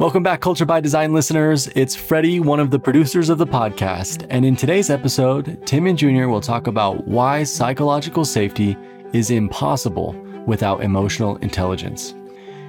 [0.00, 1.68] Welcome back, Culture by Design listeners.
[1.74, 4.26] It's Freddie, one of the producers of the podcast.
[4.30, 8.78] And in today's episode, Tim and Junior will talk about why psychological safety
[9.12, 10.14] is impossible
[10.46, 12.14] without emotional intelligence.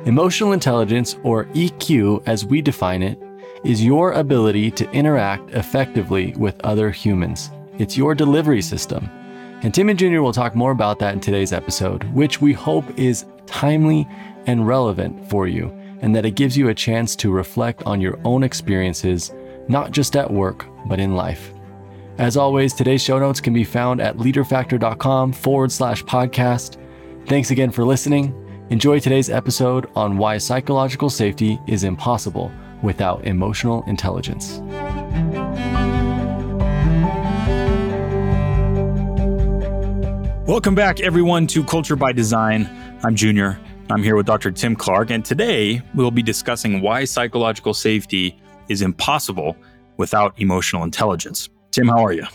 [0.04, 3.18] Emotional intelligence, or EQ as we define it,
[3.64, 7.50] is your ability to interact effectively with other humans.
[7.78, 9.10] It's your delivery system.
[9.64, 13.00] And Tim and Junior will talk more about that in today's episode, which we hope
[13.00, 14.06] is timely
[14.48, 18.20] and relevant for you and that it gives you a chance to reflect on your
[18.26, 19.34] own experiences,
[19.68, 21.54] not just at work, but in life.
[22.18, 26.78] As always, today's show notes can be found at leaderfactor.com forward slash podcast.
[27.28, 28.36] Thanks again for listening.
[28.70, 34.60] Enjoy today's episode on why psychological safety is impossible without emotional intelligence.
[40.48, 42.70] Welcome back, everyone, to Culture by Design.
[43.04, 43.58] I'm Junior.
[43.92, 44.52] I'm here with Dr.
[44.52, 48.38] Tim Clark, and today we'll be discussing why psychological safety
[48.70, 49.58] is impossible
[49.98, 51.50] without emotional intelligence.
[51.72, 52.26] Tim, how are you?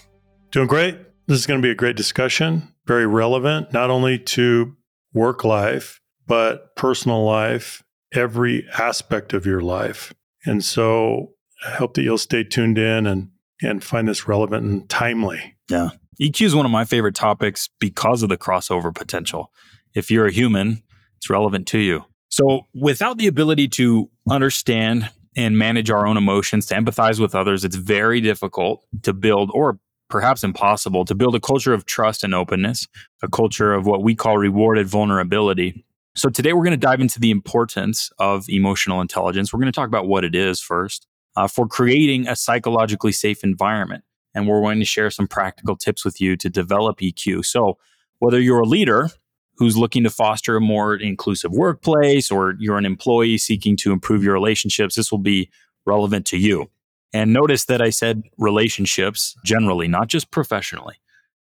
[0.51, 0.99] Doing great.
[1.27, 4.77] This is going to be a great discussion, very relevant, not only to
[5.15, 7.83] work life, but personal life,
[8.13, 10.13] every aspect of your life.
[10.45, 11.33] And so
[11.67, 13.31] I hope that you'll stay tuned in and,
[13.63, 15.57] and find this relevant and timely.
[15.71, 15.91] Yeah.
[16.21, 19.51] EQ is one of my favorite topics because of the crossover potential.
[19.95, 20.83] If you're a human,
[21.31, 22.05] relevant to you.
[22.29, 27.65] So, without the ability to understand and manage our own emotions, to empathize with others,
[27.65, 32.35] it's very difficult to build, or perhaps impossible, to build a culture of trust and
[32.35, 32.87] openness,
[33.23, 35.85] a culture of what we call rewarded vulnerability.
[36.17, 39.53] So, today we're going to dive into the importance of emotional intelligence.
[39.53, 43.45] We're going to talk about what it is first uh, for creating a psychologically safe
[43.45, 44.03] environment.
[44.35, 47.45] And we're going to share some practical tips with you to develop EQ.
[47.45, 47.79] So,
[48.19, 49.11] whether you're a leader
[49.57, 54.23] who's looking to foster a more inclusive workplace or you're an employee seeking to improve
[54.23, 55.51] your relationships, this will be
[55.87, 56.71] relevant to you.
[57.13, 60.97] And notice that I said relationships generally, not just professionally.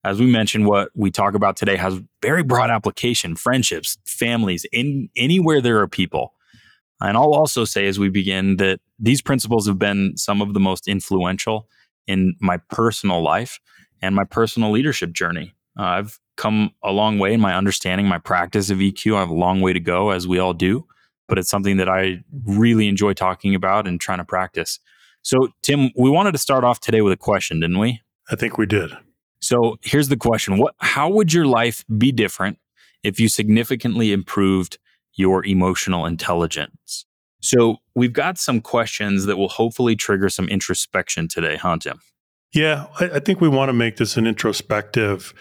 [0.04, 5.10] As we mentioned, what we talk about today has very broad application, friendships, families, in
[5.18, 6.34] anywhere there are people.
[7.02, 10.60] And I'll also say as we begin that these principles have been some of the
[10.60, 11.68] most influential
[12.08, 13.60] in my personal life
[14.02, 15.54] and my personal leadership journey.
[15.78, 19.16] Uh, I've come a long way in my understanding, my practice of EQ.
[19.16, 20.86] I have a long way to go, as we all do,
[21.28, 24.80] but it's something that I really enjoy talking about and trying to practice.
[25.24, 28.02] So, Tim, we wanted to start off today with a question, didn't we?
[28.32, 28.92] I think we did.
[29.42, 32.60] So, here's the question What, How would your life be different
[33.04, 34.78] if you significantly improved
[35.16, 37.06] your emotional intelligence?
[37.42, 42.00] So, we've got some questions that will hopefully trigger some introspection today, huh, Tim?
[42.54, 45.34] Yeah, I, I think we want to make this an introspective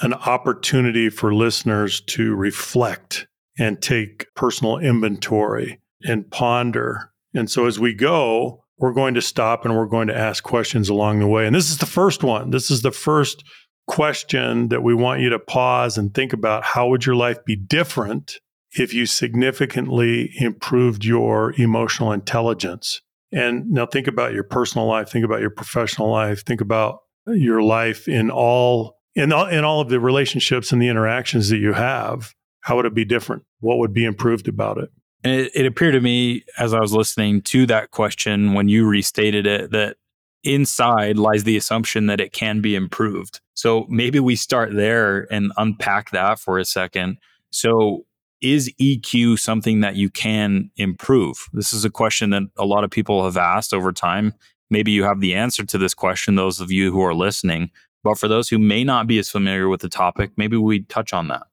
[0.00, 3.26] an opportunity for listeners to reflect
[3.58, 7.12] and take personal inventory and ponder.
[7.34, 10.88] And so as we go, we're going to stop and we're going to ask questions
[10.88, 11.46] along the way.
[11.46, 12.50] And this is the first one.
[12.50, 13.44] This is the first
[13.86, 17.54] question that we want you to pause and think about how would your life be
[17.54, 18.38] different
[18.72, 23.00] if you significantly improved your emotional intelligence?
[23.30, 27.62] And now think about your personal life, think about your professional life, think about your
[27.62, 31.72] life in all in all, in all of the relationships and the interactions that you
[31.72, 33.44] have, how would it be different?
[33.60, 34.90] What would be improved about it?
[35.22, 38.86] And it, it appeared to me as I was listening to that question when you
[38.86, 39.96] restated it that
[40.44, 43.40] inside lies the assumption that it can be improved.
[43.54, 47.18] So maybe we start there and unpack that for a second.
[47.50, 48.04] So,
[48.40, 51.48] is EQ something that you can improve?
[51.54, 54.34] This is a question that a lot of people have asked over time.
[54.68, 57.70] Maybe you have the answer to this question, those of you who are listening.
[58.04, 61.12] But for those who may not be as familiar with the topic, maybe we touch
[61.12, 61.44] on that.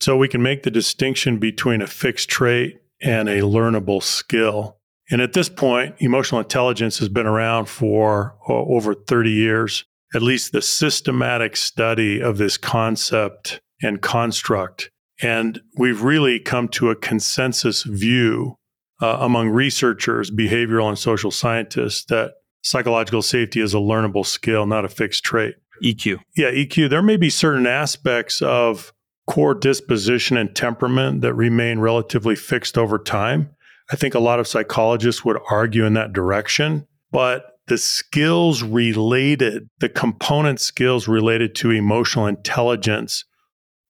[0.00, 4.76] So we can make the distinction between a fixed trait and a learnable skill.
[5.10, 9.84] And at this point, emotional intelligence has been around for over 30 years.
[10.14, 14.90] At least the systematic study of this concept and construct.
[15.22, 18.56] And we've really come to a consensus view
[19.02, 22.34] uh, among researchers, behavioral and social scientists, that
[22.64, 25.54] psychological safety is a learnable skill, not a fixed trait.
[25.82, 26.18] EQ.
[26.36, 26.90] Yeah, EQ.
[26.90, 28.92] There may be certain aspects of
[29.26, 33.50] core disposition and temperament that remain relatively fixed over time.
[33.92, 39.68] I think a lot of psychologists would argue in that direction, but the skills related,
[39.80, 43.24] the component skills related to emotional intelligence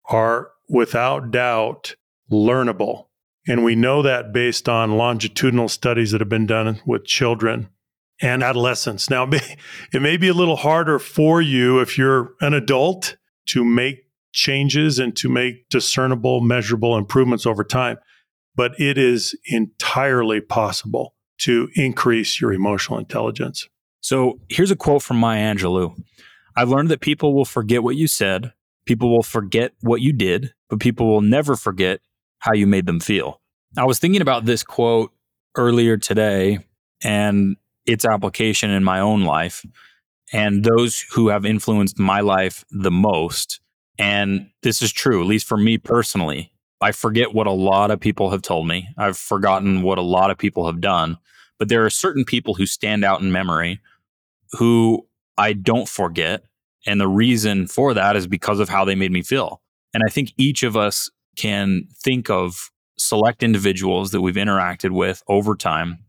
[0.09, 1.95] are without doubt
[2.31, 3.05] learnable.
[3.47, 7.69] And we know that based on longitudinal studies that have been done with children
[8.21, 9.09] and adolescents.
[9.09, 9.57] Now, it may,
[9.93, 13.17] it may be a little harder for you if you're an adult
[13.47, 17.97] to make changes and to make discernible, measurable improvements over time,
[18.55, 21.13] but it is entirely possible.
[21.37, 23.67] to increase your emotional intelligence.
[23.99, 25.93] So here's a quote from Maya Angelou.
[26.55, 28.53] I've learned that people will forget what you said,
[28.85, 31.99] people will forget what you did, but people will never forget
[32.39, 33.41] how you made them feel.
[33.77, 35.11] I was thinking about this quote
[35.57, 36.59] earlier today
[37.03, 39.65] and its application in my own life
[40.33, 43.59] and those who have influenced my life the most.
[43.97, 46.51] And this is true, at least for me personally.
[46.81, 48.87] I forget what a lot of people have told me.
[48.97, 51.17] I've forgotten what a lot of people have done.
[51.57, 53.79] But there are certain people who stand out in memory
[54.51, 55.07] who
[55.37, 56.43] I don't forget.
[56.85, 59.61] And the reason for that is because of how they made me feel.
[59.93, 65.23] And I think each of us can think of select individuals that we've interacted with
[65.27, 66.04] over time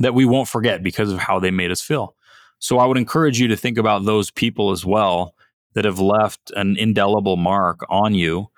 [0.00, 2.16] that we won't forget because of how they made us feel.
[2.58, 5.34] So I would encourage you to think about those people as well
[5.74, 8.48] that have left an indelible mark on you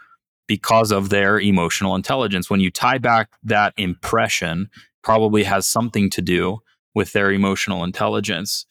[0.46, 2.48] because of their emotional intelligence.
[2.48, 4.70] When you tie back that impression,
[5.02, 6.60] probably has something to do
[6.94, 8.66] with their emotional intelligence.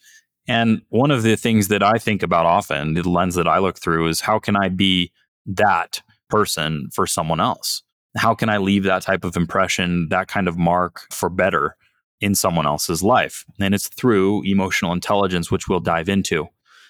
[0.47, 3.77] And one of the things that I think about often, the lens that I look
[3.77, 5.11] through is how can I be
[5.45, 7.83] that person for someone else?
[8.17, 11.75] How can I leave that type of impression, that kind of mark for better
[12.21, 13.43] in someone else's life?
[13.59, 16.47] And it's through emotional intelligence, which we'll dive into.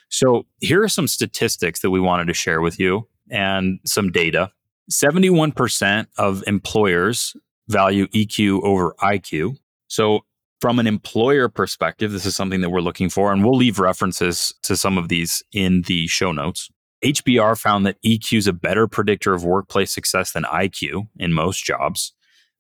[0.09, 4.51] So, here are some statistics that we wanted to share with you and some data.
[4.91, 7.35] 71% of employers
[7.69, 9.57] value EQ over IQ.
[9.87, 10.21] So,
[10.59, 14.53] from an employer perspective, this is something that we're looking for, and we'll leave references
[14.61, 16.69] to some of these in the show notes.
[17.03, 21.65] HBR found that EQ is a better predictor of workplace success than IQ in most
[21.65, 22.13] jobs.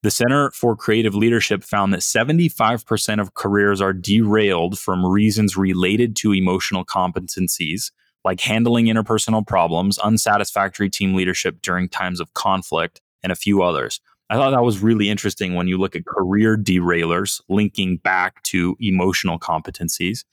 [0.03, 6.15] The Center for Creative Leadership found that 75% of careers are derailed from reasons related
[6.17, 7.91] to emotional competencies,
[8.25, 14.01] like handling interpersonal problems, unsatisfactory team leadership during times of conflict, and a few others.
[14.31, 18.75] I thought that was really interesting when you look at career derailers linking back to
[18.79, 20.23] emotional competencies.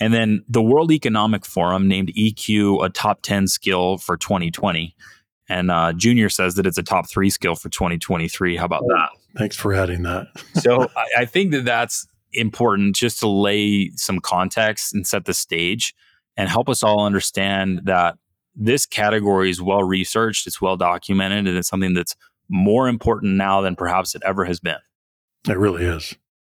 [0.00, 4.96] And then the World Economic Forum named EQ a top 10 skill for 2020.
[5.52, 8.56] And uh, Junior says that it's a top three skill for 2023.
[8.56, 9.10] How about that?
[9.36, 10.28] Thanks for adding that.
[10.54, 15.34] so I, I think that that's important just to lay some context and set the
[15.34, 15.94] stage
[16.38, 18.16] and help us all understand that
[18.54, 22.16] this category is well researched, it's well documented, and it's something that's
[22.48, 24.78] more important now than perhaps it ever has been.
[25.48, 26.14] It really is.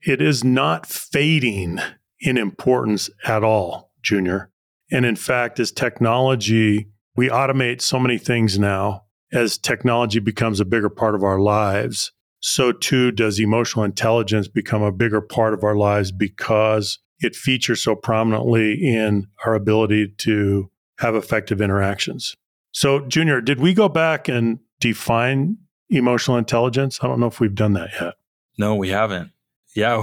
[0.04, 1.78] It is not fading
[2.20, 4.50] in importance at all, Junior.
[4.90, 9.04] And in fact, as technology, we automate so many things now.
[9.32, 14.82] As technology becomes a bigger part of our lives, so too does emotional intelligence become
[14.82, 20.70] a bigger part of our lives because it features so prominently in our ability to
[20.98, 22.36] have effective interactions.
[22.72, 25.56] So, Junior, did we go back and define
[25.88, 26.98] emotional intelligence?
[27.02, 28.14] I don't know if we've done that yet.
[28.58, 29.30] No, we haven't.
[29.74, 30.02] Yeah.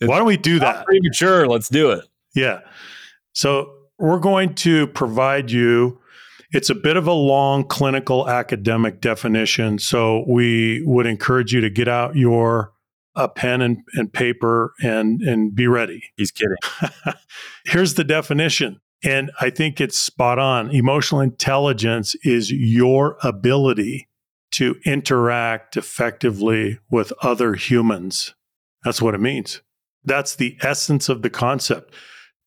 [0.00, 0.84] Why don't we do that?
[0.84, 1.46] Premature.
[1.46, 2.04] Let's do it.
[2.34, 2.60] Yeah.
[3.32, 6.00] So we're going to provide you.
[6.52, 9.78] It's a bit of a long clinical academic definition.
[9.78, 12.72] So we would encourage you to get out your
[13.16, 16.02] a pen and, and paper and and be ready.
[16.16, 16.58] He's kidding.
[17.64, 18.80] Here's the definition.
[19.02, 20.70] And I think it's spot on.
[20.70, 24.08] Emotional intelligence is your ability
[24.52, 28.34] to interact effectively with other humans.
[28.84, 29.62] That's what it means.
[30.04, 31.92] That's the essence of the concept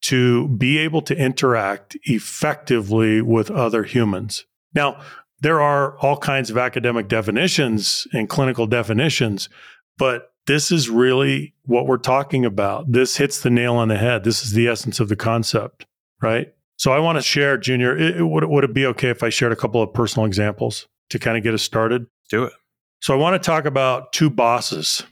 [0.01, 4.45] to be able to interact effectively with other humans.
[4.73, 5.01] Now,
[5.41, 9.49] there are all kinds of academic definitions and clinical definitions,
[9.97, 12.91] but this is really what we're talking about.
[12.91, 14.23] This hits the nail on the head.
[14.23, 15.85] This is the essence of the concept,
[16.21, 16.53] right?
[16.77, 17.97] So I want to share, Junior.
[17.97, 20.87] It, would, would it be okay if I shared a couple of personal examples?
[21.09, 22.07] to kind of get us started?
[22.29, 22.53] Do it.
[23.01, 25.03] So I want to talk about two bosses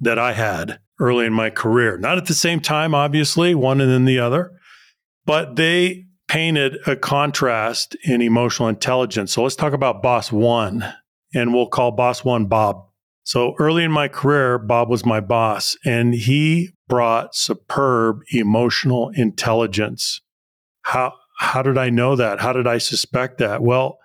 [0.00, 1.98] that I had early in my career.
[1.98, 4.52] Not at the same time, obviously, one and then the other,
[5.24, 9.32] but they painted a contrast in emotional intelligence.
[9.32, 10.84] So let's talk about boss one,
[11.34, 12.86] and we'll call boss one Bob.
[13.24, 20.20] So early in my career, Bob was my boss, and he brought superb emotional intelligence.
[20.82, 22.40] How how did I know that?
[22.40, 23.62] How did I suspect that?
[23.62, 23.98] Well,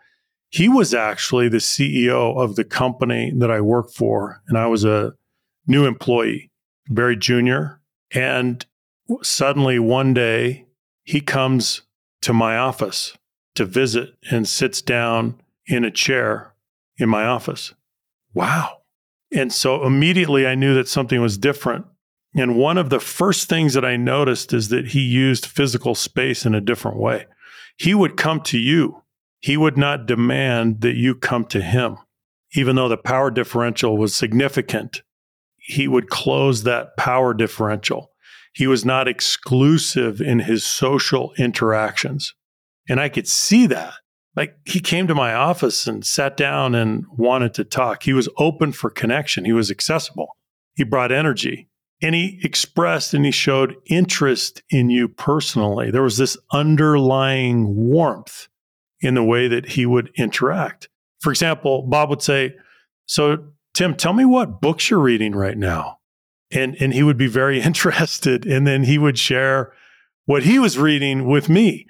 [0.50, 4.84] he was actually the CEO of the company that I worked for, and I was
[4.84, 5.14] a
[5.66, 6.51] new employee,
[6.88, 7.80] very junior.
[8.14, 8.66] And
[9.22, 10.66] suddenly one day
[11.04, 11.82] he comes
[12.22, 13.18] to my office
[13.56, 16.54] to visit and sits down in a chair
[16.98, 17.74] in my office.
[18.34, 18.82] Wow.
[19.34, 21.86] And so immediately I knew that something was different.
[22.36, 26.46] And one of the first things that I noticed is that he used physical space
[26.46, 27.26] in a different way.
[27.78, 29.02] He would come to you
[29.42, 31.98] he would not demand that you come to him,
[32.56, 35.02] even though the power differential was significant.
[35.62, 38.12] He would close that power differential.
[38.54, 42.34] He was not exclusive in his social interactions.
[42.90, 43.94] And I could see that.
[44.36, 48.04] Like he came to my office and sat down and wanted to talk.
[48.04, 49.46] He was open for connection.
[49.46, 50.38] He was accessible.
[50.74, 51.70] He brought energy
[52.02, 55.92] and he expressed and he showed interest in you personally.
[55.92, 58.48] There was this underlying warmth
[59.02, 60.90] in the way that he would interact.
[61.20, 62.56] For example, Bob would say,
[63.06, 66.00] So, Tim, tell me what books you're reading right now.
[66.52, 68.46] And, and he would be very interested.
[68.46, 69.74] And then he would share
[70.26, 71.88] what he was reading with me.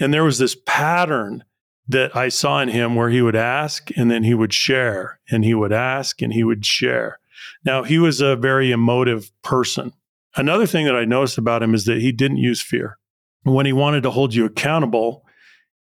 [0.00, 1.44] And there was this pattern
[1.88, 5.44] that I saw in him where he would ask and then he would share, and
[5.44, 7.18] he would ask and he would share.
[7.64, 9.92] Now, he was a very emotive person.
[10.36, 12.98] Another thing that I noticed about him is that he didn't use fear.
[13.44, 15.24] When he wanted to hold you accountable,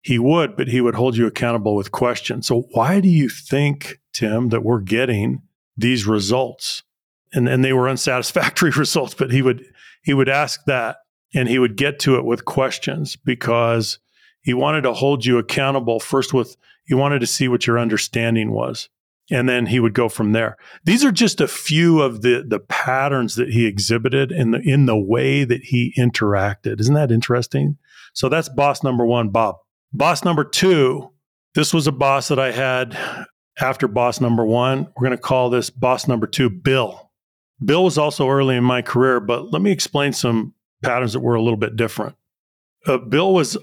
[0.02, 2.46] he would, but he would hold you accountable with questions.
[2.46, 5.42] So, why do you think, Tim, that we're getting
[5.76, 6.82] these results?
[7.32, 9.64] And, and they were unsatisfactory results, but he would
[10.02, 10.98] he would ask that
[11.34, 13.98] and he would get to it with questions because
[14.42, 18.52] he wanted to hold you accountable first with he wanted to see what your understanding
[18.52, 18.88] was
[19.30, 20.56] and then he would go from there.
[20.84, 24.86] These are just a few of the the patterns that he exhibited in the in
[24.86, 26.80] the way that he interacted.
[26.80, 27.76] Isn't that interesting?
[28.12, 29.56] So that's boss number 1, Bob.
[29.92, 31.10] Boss number 2,
[31.54, 32.96] this was a boss that I had
[33.60, 34.88] after boss number 1.
[34.96, 37.10] We're going to call this boss number 2 Bill.
[37.64, 41.34] Bill was also early in my career, but let me explain some patterns that were
[41.34, 42.16] a little bit different.
[42.86, 43.56] Uh, Bill was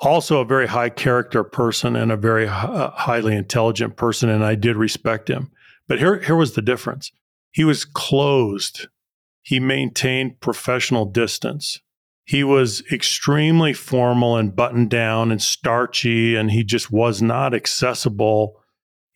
[0.00, 4.54] also a very high character person and a very uh, highly intelligent person, and I
[4.54, 5.50] did respect him.
[5.86, 7.10] But here, here was the difference
[7.50, 8.88] he was closed,
[9.42, 11.80] he maintained professional distance.
[12.24, 18.60] He was extremely formal and buttoned down and starchy, and he just was not accessible.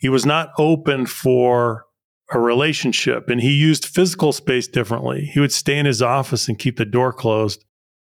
[0.03, 1.87] He was not open for
[2.31, 5.31] a relationship, and he used physical space differently.
[5.33, 7.65] He would stay in his office and keep the door closed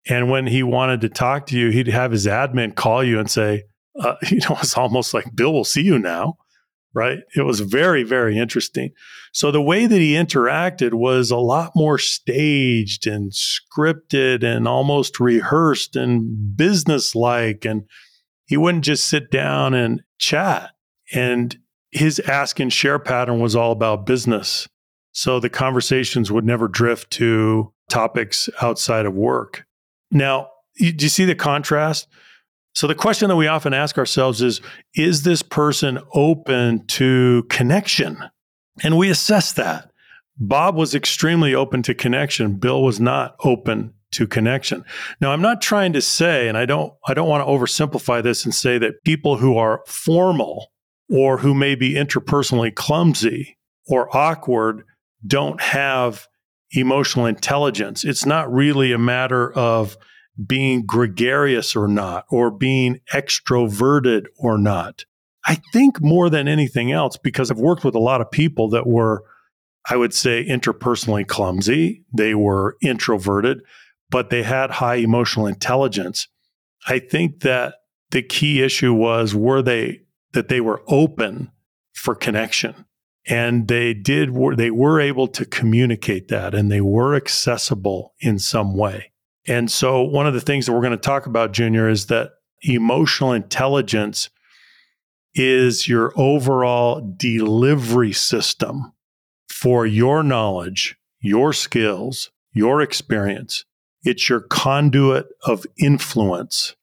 [0.08, 3.30] and when he wanted to talk to you, he'd have his admin call you and
[3.30, 3.64] say,
[3.98, 6.36] uh, you know, it's almost like Bill will see you now,
[6.94, 7.18] right?
[7.34, 8.92] It was very, very interesting.
[9.32, 15.20] So the way that he interacted was a lot more staged and scripted and almost
[15.20, 17.64] rehearsed and businesslike.
[17.64, 17.82] And
[18.46, 20.70] he wouldn't just sit down and chat.
[21.12, 21.58] And
[21.96, 24.68] his ask and share pattern was all about business.
[25.12, 29.64] So the conversations would never drift to topics outside of work.
[30.10, 32.06] Now, do you see the contrast?
[32.74, 34.60] So the question that we often ask ourselves is
[34.94, 38.22] is this person open to connection?
[38.82, 39.90] And we assess that.
[40.36, 42.56] Bob was extremely open to connection.
[42.56, 44.84] Bill was not open to connection.
[45.18, 48.44] Now, I'm not trying to say and I don't I don't want to oversimplify this
[48.44, 50.70] and say that people who are formal
[51.08, 54.82] or who may be interpersonally clumsy or awkward
[55.26, 56.26] don't have
[56.72, 58.04] emotional intelligence.
[58.04, 59.96] It's not really a matter of
[60.44, 65.04] being gregarious or not, or being extroverted or not.
[65.46, 68.86] I think more than anything else, because I've worked with a lot of people that
[68.86, 69.24] were,
[69.88, 73.62] I would say, interpersonally clumsy, they were introverted,
[74.10, 76.28] but they had high emotional intelligence.
[76.86, 77.76] I think that
[78.10, 80.00] the key issue was were they
[80.36, 81.50] that they were open
[81.92, 82.86] for connection.
[83.28, 88.76] And they did they were able to communicate that and they were accessible in some
[88.76, 89.10] way.
[89.48, 92.32] And so one of the things that we're going to talk about junior is that
[92.62, 94.30] emotional intelligence
[95.34, 98.92] is your overall delivery system
[99.48, 103.66] for your knowledge your skills your experience.
[104.02, 106.74] It's your conduit of influence.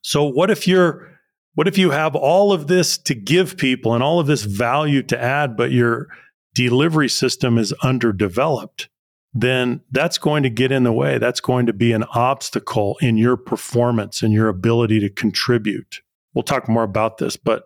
[0.00, 1.17] So what if you're
[1.58, 5.02] what if you have all of this to give people and all of this value
[5.02, 6.06] to add, but your
[6.54, 8.88] delivery system is underdeveloped?
[9.34, 11.18] Then that's going to get in the way.
[11.18, 16.00] That's going to be an obstacle in your performance and your ability to contribute.
[16.32, 17.64] We'll talk more about this, but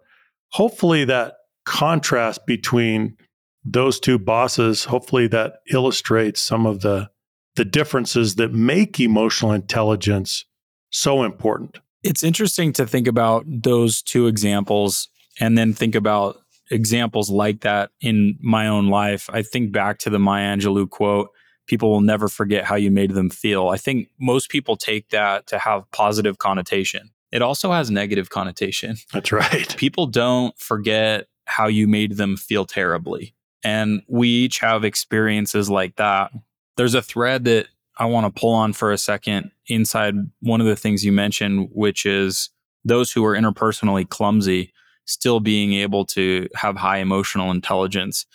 [0.52, 1.34] hopefully that
[1.66, 3.18] contrast between
[3.62, 7.10] those two bosses, hopefully that illustrates some of the,
[7.56, 10.46] the differences that make emotional intelligence
[10.88, 11.78] so important.
[12.02, 15.08] It's interesting to think about those two examples
[15.40, 16.38] and then think about
[16.70, 19.28] examples like that in my own life.
[19.32, 21.30] I think back to the Maya Angelou quote
[21.66, 23.68] people will never forget how you made them feel.
[23.68, 27.10] I think most people take that to have positive connotation.
[27.30, 28.96] It also has negative connotation.
[29.12, 29.74] That's right.
[29.78, 33.34] People don't forget how you made them feel terribly.
[33.64, 36.30] And we each have experiences like that.
[36.76, 37.68] There's a thread that
[38.02, 41.68] I want to pull on for a second inside one of the things you mentioned,
[41.70, 42.50] which is
[42.84, 44.72] those who are interpersonally clumsy
[45.04, 48.26] still being able to have high emotional intelligence.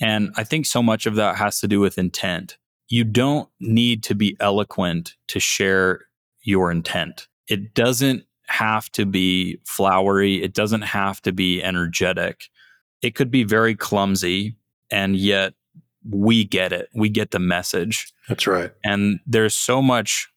[0.00, 2.56] And I think so much of that has to do with intent.
[2.86, 6.02] You don't need to be eloquent to share
[6.42, 7.26] your intent.
[7.48, 12.44] It doesn't have to be flowery, it doesn't have to be energetic.
[13.02, 14.54] It could be very clumsy,
[14.88, 15.54] and yet
[16.08, 16.88] we get it.
[16.94, 18.12] We get the message.
[18.28, 18.72] That's right.
[18.84, 20.28] And there's so much,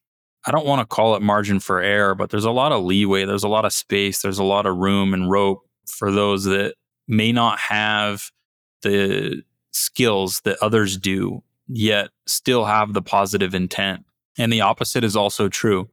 [0.45, 3.25] I don't want to call it margin for error, but there's a lot of leeway.
[3.25, 4.21] There's a lot of space.
[4.21, 6.75] There's a lot of room and rope for those that
[7.07, 8.31] may not have
[8.81, 14.05] the skills that others do, yet still have the positive intent.
[14.37, 15.89] And the opposite is also true.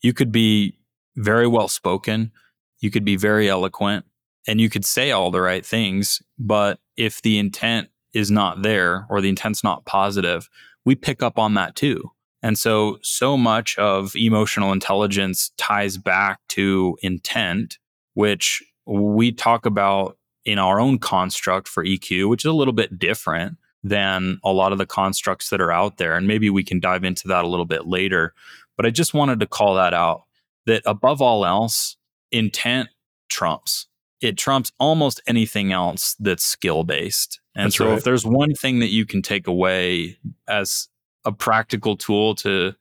[0.00, 0.78] You could be
[1.16, 2.32] very well spoken,
[2.78, 4.06] you could be very eloquent,
[4.46, 6.22] and you could say all the right things.
[6.38, 10.48] But if the intent is not there or the intent's not positive,
[10.84, 12.10] we pick up on that too.
[12.42, 17.78] And so, so much of emotional intelligence ties back to intent,
[18.14, 22.98] which we talk about in our own construct for EQ, which is a little bit
[22.98, 26.14] different than a lot of the constructs that are out there.
[26.14, 28.34] And maybe we can dive into that a little bit later.
[28.76, 30.22] But I just wanted to call that out
[30.66, 31.96] that above all else,
[32.32, 32.88] intent
[33.28, 33.86] trumps.
[34.20, 37.40] It trumps almost anything else that's skill based.
[37.54, 37.98] And that's so, right.
[37.98, 40.88] if there's one thing that you can take away as
[41.24, 42.74] a practical tool to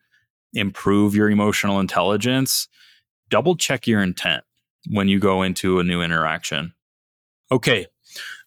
[0.53, 2.67] improve your emotional intelligence,
[3.29, 4.43] double check your intent
[4.87, 6.73] when you go into a new interaction.
[7.51, 7.87] Okay,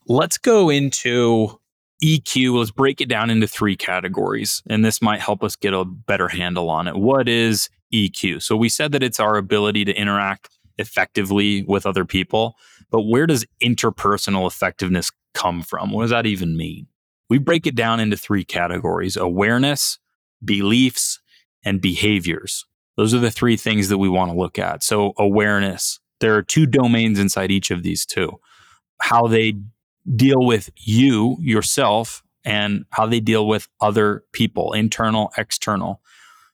[0.07, 1.59] let's go into
[2.03, 2.59] EQ.
[2.59, 6.29] Let's break it down into three categories, and this might help us get a better
[6.29, 6.97] handle on it.
[6.97, 8.43] What is EQ?
[8.43, 12.57] So, we said that it's our ability to interact effectively with other people,
[12.93, 15.91] but where does interpersonal effectiveness come from?
[15.91, 16.87] What does that even mean?
[17.29, 19.99] We break it down into three categories awareness,
[20.45, 21.21] beliefs,
[21.65, 22.67] and behaviors.
[22.97, 24.83] Those are the three things that we want to look at.
[24.83, 28.39] So, awareness, there are two domains inside each of these two
[29.01, 29.55] how they
[30.15, 36.03] deal with you, yourself, and how they deal with other people, internal, external.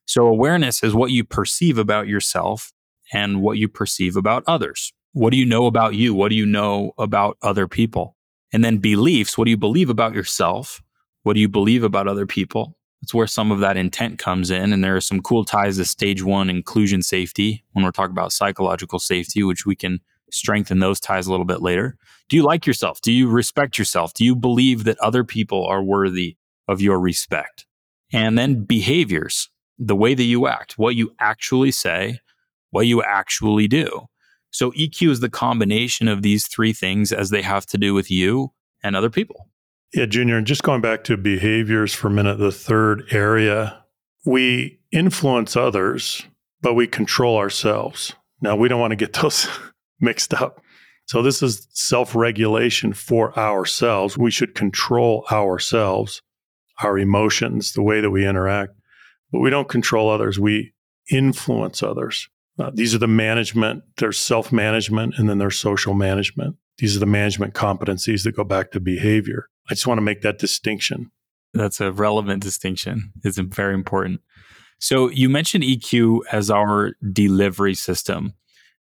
[0.06, 2.72] So, awareness is what you perceive about yourself
[3.12, 4.92] and what you perceive about others.
[5.18, 6.14] What do you know about you?
[6.14, 8.16] What do you know about other people?
[8.52, 10.80] And then beliefs what do you believe about yourself?
[11.24, 12.78] What do you believe about other people?
[13.02, 14.72] That's where some of that intent comes in.
[14.72, 18.32] And there are some cool ties to stage one inclusion safety when we're talking about
[18.32, 19.98] psychological safety, which we can
[20.30, 21.96] strengthen those ties a little bit later.
[22.28, 23.00] Do you like yourself?
[23.00, 24.14] Do you respect yourself?
[24.14, 26.36] Do you believe that other people are worthy
[26.68, 27.66] of your respect?
[28.12, 29.50] And then behaviors,
[29.80, 32.20] the way that you act, what you actually say,
[32.70, 34.08] what you actually do.
[34.50, 38.10] So EQ is the combination of these three things as they have to do with
[38.10, 39.48] you and other people.
[39.94, 43.82] Yeah, Junior, and just going back to behaviors for a minute, the third area,
[44.26, 46.22] we influence others,
[46.60, 48.14] but we control ourselves.
[48.42, 49.48] Now, we don't want to get those
[50.00, 50.60] mixed up.
[51.06, 54.18] So, this is self regulation for ourselves.
[54.18, 56.20] We should control ourselves,
[56.82, 58.74] our emotions, the way that we interact,
[59.32, 60.38] but we don't control others.
[60.38, 60.74] We
[61.10, 62.28] influence others.
[62.58, 66.56] Uh, these are the management, there's self management, and then there's social management.
[66.78, 69.48] These are the management competencies that go back to behavior.
[69.70, 71.10] I just want to make that distinction.
[71.54, 73.12] That's a relevant distinction.
[73.24, 74.20] It's very important.
[74.80, 78.34] So you mentioned EQ as our delivery system.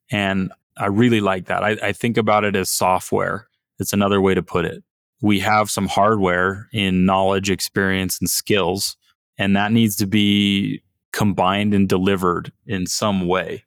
[0.10, 1.64] And I really like that.
[1.64, 3.48] I, I think about it as software.
[3.80, 4.84] It's another way to put it.
[5.22, 8.96] We have some hardware in knowledge, experience, and skills,
[9.38, 10.82] and that needs to be
[11.12, 13.64] combined and delivered in some way.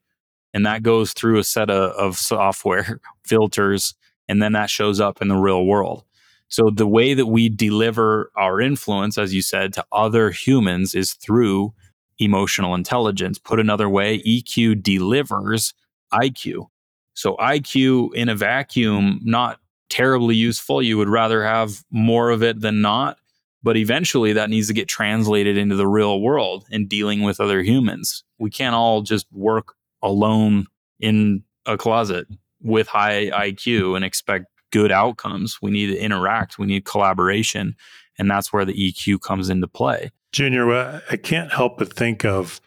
[0.53, 3.95] And that goes through a set of, of software filters,
[4.29, 6.05] and then that shows up in the real world.
[6.49, 11.15] So the way that we deliver our influence, as you said, to other humans is
[11.15, 11.75] through
[12.19, 13.39] emotional intelligence.
[13.39, 15.75] Put another way, EQ delivers
[16.13, 16.69] IQ.
[17.15, 20.83] So IQ in a vacuum, not terribly useful.
[20.83, 23.19] You would rather have more of it than not.
[23.65, 27.63] But eventually that needs to get translated into the real world and dealing with other
[27.63, 28.23] humans.
[28.39, 30.67] We can't all just work alone
[31.01, 32.29] in a closet
[32.63, 35.59] with high IQ and expect good outcomes.
[35.61, 37.75] We need to interact, we need collaboration.
[38.19, 40.13] And that's where the EQ comes into play.
[40.31, 42.61] Junior, I can't help but think of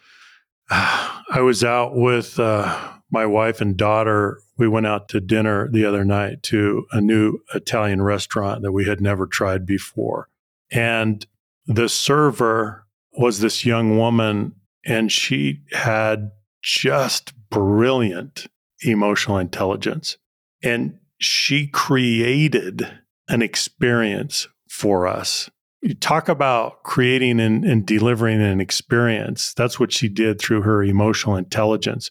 [0.69, 5.69] uh, I was out with uh, my wife and daughter, we went out to dinner
[5.69, 10.29] the other night to a new Italian restaurant that we had never tried before.
[10.71, 11.25] And
[11.65, 14.53] the server was this young woman,
[14.86, 18.47] and she had just brilliant
[18.82, 20.17] emotional intelligence.
[20.63, 22.88] And she created
[23.27, 25.49] an experience for us.
[25.82, 29.53] You talk about creating and, and delivering an experience.
[29.53, 32.10] That's what she did through her emotional intelligence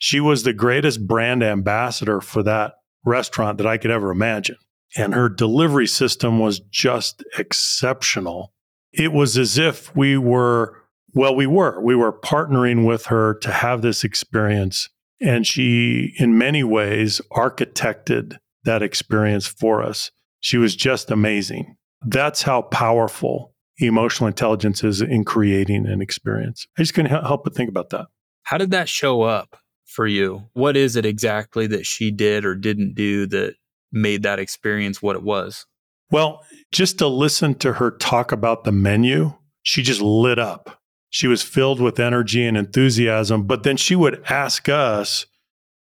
[0.00, 2.72] she was the greatest brand ambassador for that
[3.04, 4.56] restaurant that I could ever imagine.
[4.96, 8.52] And her delivery system was just exceptional.
[8.92, 10.76] It was as if we were,
[11.14, 14.88] well, we were, we were partnering with her to have this experience.
[15.20, 20.10] And she, in many ways, architected that experience for us.
[20.40, 21.76] She was just amazing.
[22.02, 26.66] That's how powerful emotional intelligence is in creating an experience.
[26.78, 28.06] I just couldn't help but think about that.
[28.42, 30.48] How did that show up for you?
[30.52, 33.54] What is it exactly that she did or didn't do that
[33.92, 35.66] made that experience what it was?
[36.10, 40.80] Well, just to listen to her talk about the menu, she just lit up.
[41.08, 45.26] She was filled with energy and enthusiasm, but then she would ask us.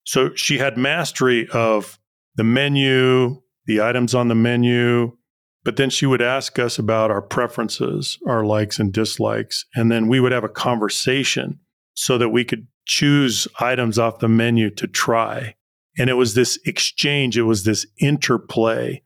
[0.03, 1.99] So she had mastery of
[2.35, 5.15] the menu, the items on the menu,
[5.63, 9.65] but then she would ask us about our preferences, our likes and dislikes.
[9.75, 11.59] And then we would have a conversation
[11.93, 15.55] so that we could choose items off the menu to try.
[15.97, 19.03] And it was this exchange, it was this interplay,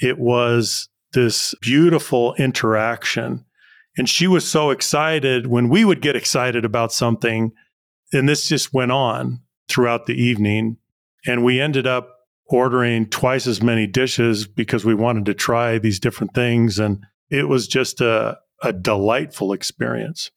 [0.00, 3.44] it was this beautiful interaction.
[3.96, 7.52] And she was so excited when we would get excited about something.
[8.12, 10.76] And this just went on throughout the evening.
[11.26, 12.10] And we ended up
[12.48, 16.78] ordering twice as many dishes because we wanted to try these different things.
[16.78, 20.30] And it was just a, a delightful experience.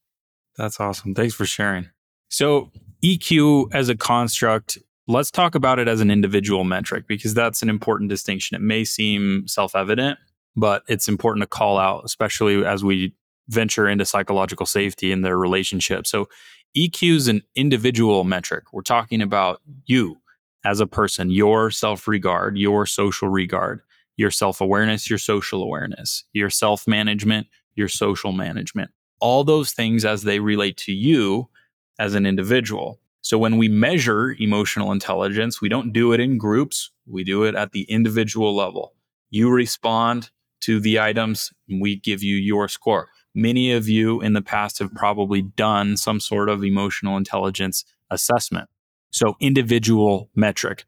[0.58, 1.14] That's awesome.
[1.14, 1.90] Thanks for sharing.
[2.30, 2.72] So,
[3.04, 4.78] EQ as a construct
[5.10, 8.54] Let's talk about it as an individual metric because that's an important distinction.
[8.54, 10.20] It may seem self evident,
[10.56, 13.16] but it's important to call out, especially as we
[13.48, 16.06] venture into psychological safety in their relationship.
[16.06, 16.30] So,
[16.78, 18.66] EQ is an individual metric.
[18.72, 20.18] We're talking about you
[20.64, 23.82] as a person, your self regard, your social regard,
[24.16, 28.92] your self awareness, your social awareness, your self management, your social management.
[29.20, 31.50] All those things as they relate to you
[31.98, 33.00] as an individual.
[33.22, 37.56] So when we measure emotional intelligence, we don't do it in groups, we do it
[37.56, 38.94] at the individual level.
[39.30, 43.10] You respond to the items, and we give you your score.
[43.36, 48.70] Many of you in the past have probably done some sort of emotional intelligence assessment.
[49.12, 50.86] So, individual metric.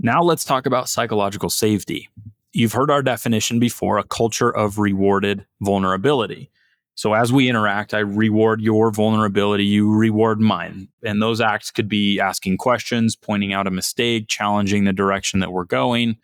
[0.00, 2.08] Now, let's talk about psychological safety.
[2.52, 6.50] You've heard our definition before a culture of rewarded vulnerability.
[6.98, 10.88] So as we interact, I reward your vulnerability, you reward mine.
[11.04, 15.52] And those acts could be asking questions, pointing out a mistake, challenging the direction that
[15.52, 16.16] we're going.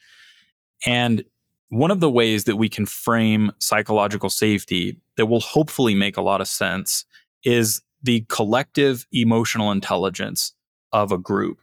[0.84, 1.22] And
[1.68, 6.22] one of the ways that we can frame psychological safety that will hopefully make a
[6.22, 7.04] lot of sense
[7.44, 10.54] is the collective emotional intelligence
[10.90, 11.60] of a group.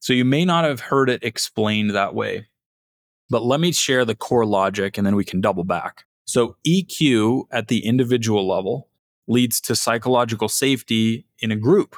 [0.00, 2.48] So you may not have heard it explained that way,
[3.30, 6.04] but let me share the core logic and then we can double back.
[6.24, 8.88] So EQ at the individual level
[9.26, 11.96] leads to psychological safety in a group.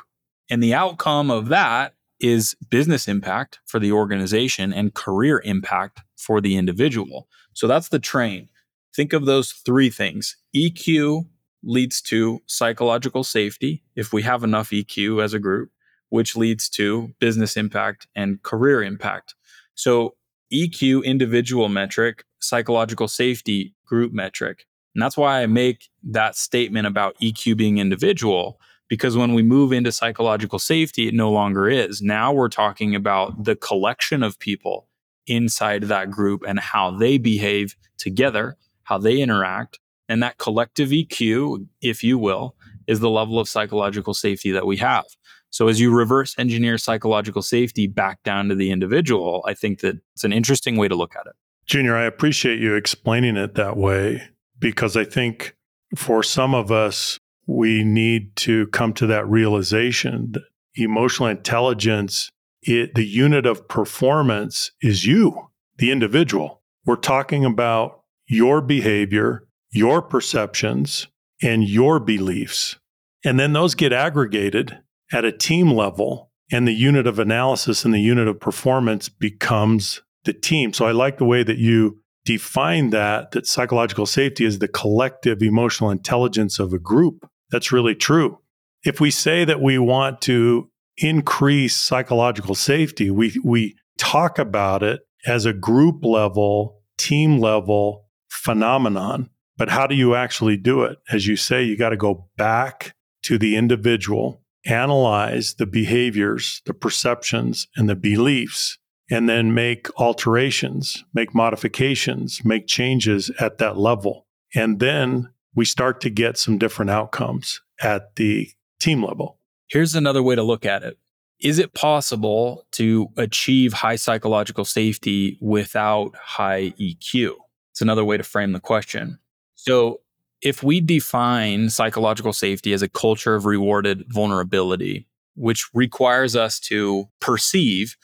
[0.51, 6.41] And the outcome of that is business impact for the organization and career impact for
[6.41, 7.29] the individual.
[7.53, 8.49] So that's the train.
[8.95, 10.37] Think of those three things.
[10.55, 11.27] EQ
[11.63, 15.71] leads to psychological safety if we have enough EQ as a group,
[16.09, 19.35] which leads to business impact and career impact.
[19.75, 20.15] So
[20.53, 24.67] EQ individual metric, psychological safety group metric.
[24.95, 29.73] And that's why I make that statement about EQ being individual, because when we move
[29.73, 32.01] into psychological safety, it no longer is.
[32.01, 34.89] Now we're talking about the collection of people
[35.27, 39.79] inside that group and how they behave together, how they interact.
[40.09, 42.55] And that collective EQ, if you will,
[42.87, 45.05] is the level of psychological safety that we have.
[45.51, 49.97] So as you reverse engineer psychological safety back down to the individual, I think that
[50.15, 51.33] it's an interesting way to look at it.
[51.67, 54.23] Junior, I appreciate you explaining it that way
[54.59, 55.57] because I think
[55.97, 60.43] for some of us, we need to come to that realization that
[60.75, 62.31] emotional intelligence,
[62.63, 66.63] it, the unit of performance is you, the individual.
[66.85, 71.07] We're talking about your behavior, your perceptions,
[71.43, 72.77] and your beliefs.
[73.25, 74.79] And then those get aggregated
[75.13, 80.03] at a team level, and the unit of analysis and the unit of performance becomes
[80.27, 80.73] the team.
[80.73, 85.43] So I like the way that you define that, that psychological safety is the collective
[85.43, 87.29] emotional intelligence of a group.
[87.51, 88.39] That's really true.
[88.85, 95.01] If we say that we want to increase psychological safety, we, we talk about it
[95.27, 99.31] as a group level, team level phenomenon.
[99.57, 100.99] But how do you actually do it?
[101.11, 106.75] As you say, you got to go back to the individual analyze the behaviors, the
[106.75, 108.79] perceptions, and the beliefs,
[109.11, 114.27] and then make alterations, make modifications, make changes at that level.
[114.55, 119.39] And then we start to get some different outcomes at the team level.
[119.69, 120.99] Here's another way to look at it
[121.41, 127.33] is it possible to achieve high psychological safety without high EQ?
[127.73, 129.19] It's another way to frame the question.
[129.55, 130.01] So,
[130.43, 137.09] if we define psychological safety as a culture of rewarded vulnerability, which requires us to
[137.21, 137.97] perceive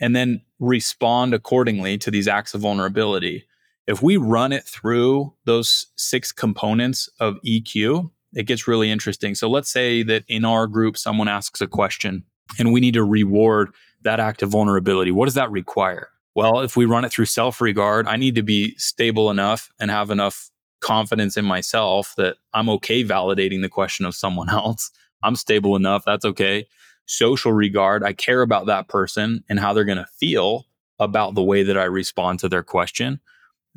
[0.00, 3.44] and then respond accordingly to these acts of vulnerability,
[3.86, 9.34] if we run it through those six components of EQ, it gets really interesting.
[9.34, 12.24] So let's say that in our group, someone asks a question
[12.58, 13.70] and we need to reward
[14.02, 15.10] that act of vulnerability.
[15.10, 16.10] What does that require?
[16.34, 19.90] Well, if we run it through self regard, I need to be stable enough and
[19.90, 24.90] have enough confidence in myself that I'm okay validating the question of someone else.
[25.22, 26.04] I'm stable enough.
[26.04, 26.66] That's okay.
[27.08, 30.66] Social regard, I care about that person and how they're going to feel
[30.98, 33.20] about the way that I respond to their question.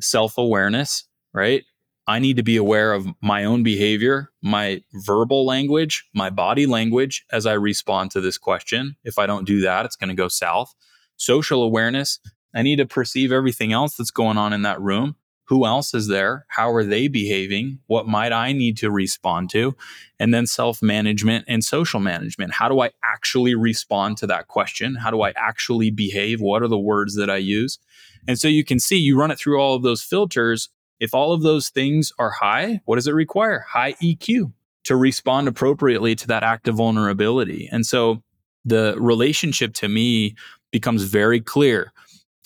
[0.00, 1.64] Self awareness, right?
[2.06, 7.24] I need to be aware of my own behavior, my verbal language, my body language
[7.32, 8.96] as I respond to this question.
[9.02, 10.74] If I don't do that, it's going to go south.
[11.16, 12.18] Social awareness,
[12.54, 15.16] I need to perceive everything else that's going on in that room.
[15.46, 16.46] Who else is there?
[16.48, 17.80] How are they behaving?
[17.86, 19.76] What might I need to respond to?
[20.18, 22.52] And then self management and social management.
[22.52, 24.94] How do I actually respond to that question?
[24.94, 26.40] How do I actually behave?
[26.40, 27.78] What are the words that I use?
[28.26, 30.68] And so you can see you run it through all of those filters
[31.02, 33.66] if all of those things are high, what does it require?
[33.68, 34.52] High EQ
[34.84, 37.68] to respond appropriately to that act of vulnerability.
[37.72, 38.22] And so
[38.64, 40.36] the relationship to me
[40.70, 41.92] becomes very clear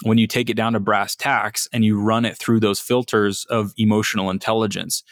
[0.02, 3.44] when you take it down to brass tacks and you run it through those filters
[3.46, 5.02] of emotional intelligence.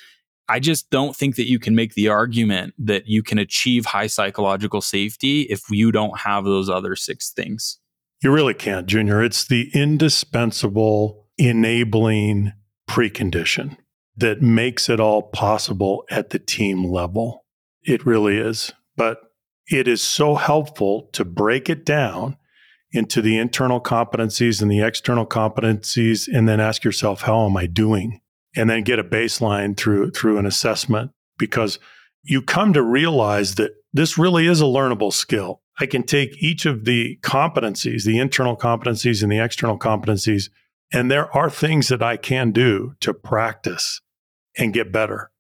[0.49, 4.09] I just don't think that you can make the argument that you can achieve high
[4.09, 7.79] psychological safety if you don't have those other six things.
[8.23, 9.23] You really can't, Junior.
[9.23, 12.53] It's the indispensable enabling
[12.89, 13.79] precondition
[14.17, 17.45] that makes it all possible at the team level.
[17.83, 18.73] It really is.
[18.97, 19.19] But
[19.67, 22.37] it is so helpful to break it down
[22.95, 27.67] into the internal competencies and the external competencies and then ask yourself how am I
[27.67, 28.21] doing?
[28.57, 31.81] And then get a baseline through through an assessment because
[32.23, 35.61] you come to realize that this really is a learnable skill.
[35.81, 40.49] I can take each of the competencies, the internal competencies and the external competencies
[40.93, 44.01] and there are things that I can do to practice
[44.57, 45.33] and get better.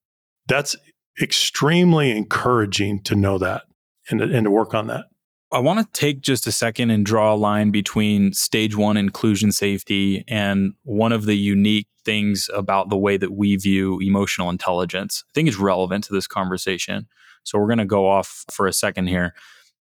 [0.48, 0.74] That's
[1.22, 3.62] extremely encouraging to know that
[4.10, 5.04] and, and to work on that.
[5.52, 9.52] I want to take just a second and draw a line between stage one inclusion
[9.52, 15.24] safety and one of the unique things about the way that we view emotional intelligence.
[15.28, 17.06] I think it's relevant to this conversation.
[17.44, 19.34] So we're going to go off for a second here.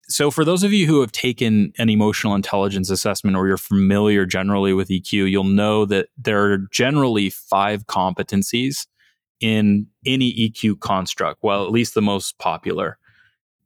[0.10, 4.26] So, for those of you who have taken an emotional intelligence assessment or you're familiar
[4.26, 8.86] generally with EQ, you'll know that there are generally five competencies
[9.40, 11.40] in any EQ construct.
[11.42, 12.98] Well, at least the most popular.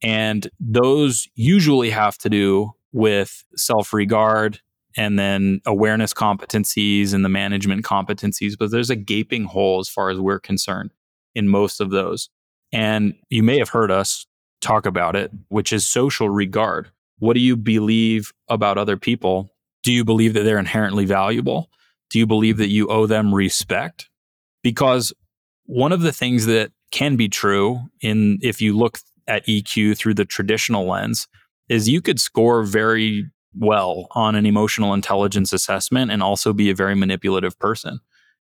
[0.02, 4.60] And those usually have to do with self regard
[4.96, 8.54] and then awareness competencies and the management competencies.
[8.58, 10.92] But there's a gaping hole as far as we're concerned
[11.36, 12.30] in most of those.
[12.72, 14.26] And you may have heard us
[14.60, 16.90] talk about it, which is social regard.
[17.20, 19.52] What do you believe about other people?
[19.84, 21.70] Do you believe that they're inherently valuable?
[22.10, 24.10] Do you believe that you owe them respect?
[24.64, 25.14] Because
[25.66, 30.13] one of the things that can be true in if you look at EQ through
[30.13, 31.28] the traditional lens
[31.70, 36.76] is you could score very well on an emotional intelligence assessment and also be a
[36.76, 38.00] very manipulative person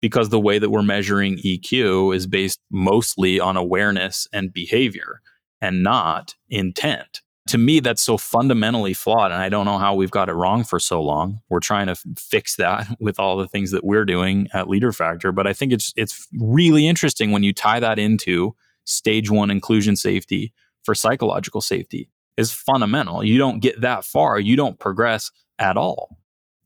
[0.01, 5.21] because the way that we're measuring EQ is based mostly on awareness and behavior
[5.61, 7.23] and not intent.
[7.49, 9.31] To me, that's so fundamentally flawed.
[9.31, 11.41] And I don't know how we've got it wrong for so long.
[11.49, 14.93] We're trying to f- fix that with all the things that we're doing at Leader
[14.93, 15.31] Factor.
[15.33, 19.97] But I think it's it's really interesting when you tie that into stage one inclusion
[19.97, 20.53] safety
[20.87, 23.23] for psychological safety is fundamental.
[23.23, 26.17] You don't get that far, you don't progress at all.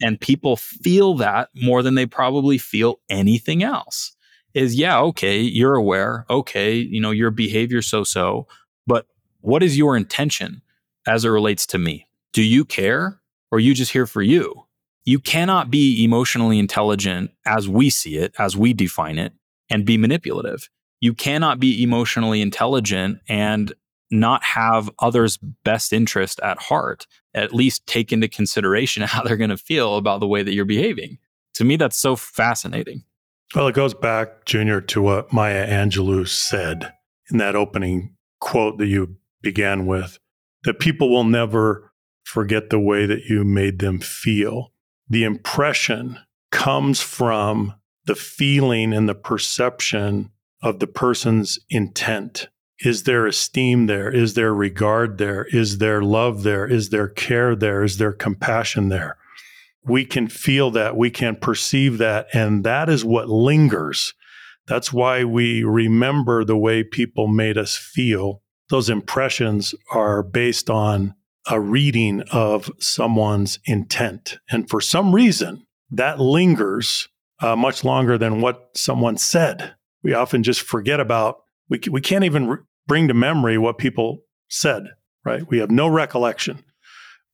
[0.02, 4.14] And people feel that more than they probably feel anything else.
[4.54, 6.26] Is yeah, okay, you're aware.
[6.28, 8.48] Okay, you know, your behavior so so,
[8.86, 9.06] but
[9.40, 10.62] what is your intention
[11.06, 12.08] as it relates to me?
[12.32, 14.66] Do you care or are you just here for you?
[15.04, 19.32] You cannot be emotionally intelligent as we see it, as we define it,
[19.70, 20.68] and be manipulative.
[21.00, 23.72] You cannot be emotionally intelligent and
[24.10, 29.50] not have others' best interest at heart, at least take into consideration how they're going
[29.50, 31.18] to feel about the way that you're behaving.
[31.54, 33.04] To me, that's so fascinating.
[33.54, 36.92] Well, it goes back, Junior, to what Maya Angelou said
[37.30, 40.18] in that opening quote that you began with
[40.64, 41.92] that people will never
[42.22, 44.72] forget the way that you made them feel.
[45.08, 46.18] The impression
[46.52, 50.30] comes from the feeling and the perception
[50.62, 52.48] of the person's intent.
[52.82, 54.10] Is there esteem there?
[54.10, 55.46] Is there regard there?
[55.50, 56.66] Is there love there?
[56.66, 57.82] Is there care there?
[57.82, 59.18] Is there compassion there?
[59.84, 64.14] We can feel that, we can perceive that, and that is what lingers.
[64.66, 68.42] That's why we remember the way people made us feel.
[68.68, 71.14] Those impressions are based on
[71.50, 74.38] a reading of someone's intent.
[74.50, 77.08] And for some reason, that lingers
[77.40, 79.74] uh, much longer than what someone said.
[80.02, 81.38] We often just forget about,
[81.68, 84.88] we, we can't even re- bring to memory what people said,
[85.24, 85.48] right?
[85.48, 86.64] We have no recollection.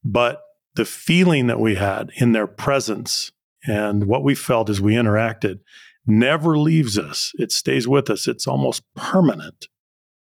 [0.04, 0.42] But
[0.74, 3.32] the feeling that we had in their presence
[3.66, 5.60] and what we felt as we interacted
[6.06, 7.32] never leaves us.
[7.38, 8.28] It stays with us.
[8.28, 9.66] It's almost permanent.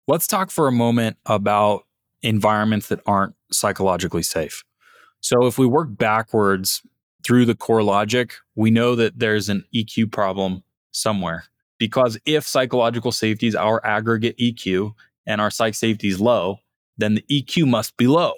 [0.09, 1.85] Let's talk for a moment about
[2.23, 4.65] environments that aren't psychologically safe.
[5.21, 6.83] So if we work backwards
[7.23, 11.45] through the core logic, we know that there's an EQ problem somewhere.
[11.79, 14.93] Because if psychological safety is our aggregate EQ
[15.27, 16.59] and our psych safety is low,
[16.97, 18.35] then the EQ must be low.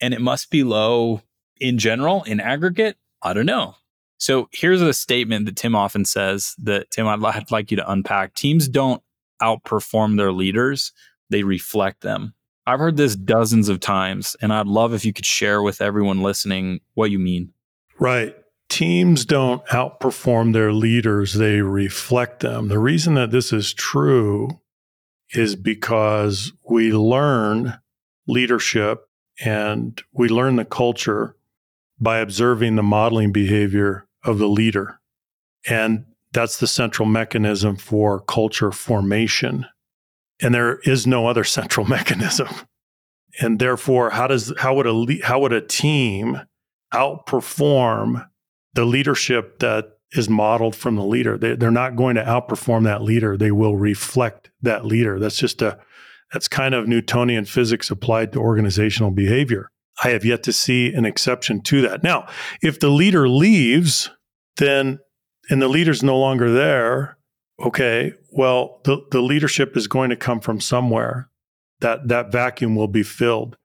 [0.00, 1.22] And it must be low
[1.60, 2.96] in general, in aggregate.
[3.22, 3.76] I don't know.
[4.18, 7.90] So here's a statement that Tim often says that Tim, I'd, I'd like you to
[7.90, 8.34] unpack.
[8.34, 9.02] Teams don't
[9.42, 10.92] outperform their leaders,
[11.28, 12.34] they reflect them.
[12.66, 16.22] I've heard this dozens of times, and I'd love if you could share with everyone
[16.22, 17.52] listening what you mean.
[17.98, 18.34] Right.
[18.68, 22.68] Teams don't outperform their leaders, they reflect them.
[22.68, 24.60] The reason that this is true
[25.32, 27.78] is because we learn
[28.26, 29.08] leadership
[29.44, 31.36] and we learn the culture
[31.98, 35.00] by observing the modeling behavior of the leader.
[35.68, 39.66] And that's the central mechanism for culture formation.
[40.40, 42.48] And there is no other central mechanism.
[43.40, 46.40] And therefore, how does how would a how would a team
[46.94, 48.26] outperform
[48.72, 51.36] the leadership that is modeled from the leader.
[51.36, 53.36] They, they're not going to outperform that leader.
[53.36, 55.18] They will reflect that leader.
[55.18, 55.78] That's just a,
[56.32, 59.70] that's kind of Newtonian physics applied to organizational behavior.
[60.02, 62.02] I have yet to see an exception to that.
[62.02, 62.28] Now,
[62.62, 64.10] if the leader leaves,
[64.58, 64.98] then,
[65.48, 67.18] and the leader's no longer there,
[67.64, 71.30] okay, well, the, the leadership is going to come from somewhere.
[71.80, 73.56] That, that vacuum will be filled.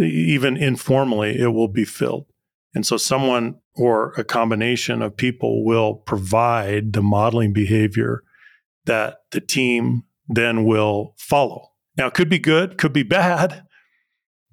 [0.00, 2.26] Even informally, it will be filled.
[2.74, 8.22] And so someone or a combination of people will provide the modeling behavior
[8.86, 11.72] that the team then will follow.
[11.96, 13.64] Now, it could be good, could be bad,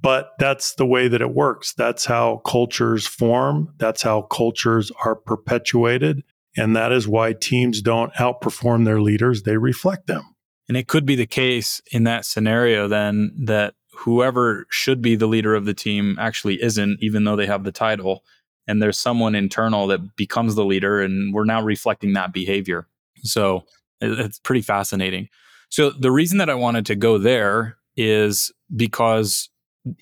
[0.02, 1.74] but that's the way that it works.
[1.74, 6.24] That's how cultures form, that's how cultures are perpetuated.
[6.56, 10.24] And that is why teams don't outperform their leaders, they reflect them.
[10.68, 15.28] And it could be the case in that scenario then that whoever should be the
[15.28, 18.24] leader of the team actually isn't, even though they have the title.
[18.68, 22.88] And there's someone internal that becomes the leader, and we're now reflecting that behavior.
[23.24, 23.64] So
[24.02, 25.30] it's pretty fascinating.
[25.70, 29.50] So the reason that I wanted to go there is because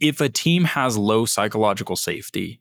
[0.02, 2.60] if a team has low psychological safety,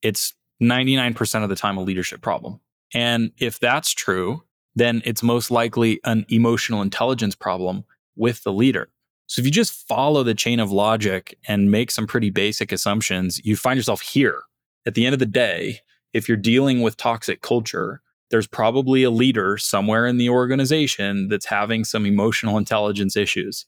[0.00, 2.60] it's 99% of the time a leadership problem.
[2.94, 4.42] And if that's true,
[4.74, 7.84] then it's most likely an emotional intelligence problem
[8.16, 8.88] with the leader.
[9.32, 13.40] So if you just follow the chain of logic and make some pretty basic assumptions,
[13.42, 14.42] you find yourself here.
[14.84, 15.78] At the end of the day,
[16.12, 21.46] if you're dealing with toxic culture, there's probably a leader somewhere in the organization that's
[21.46, 23.64] having some emotional intelligence issues.